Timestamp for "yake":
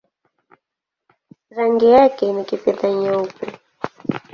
1.91-2.33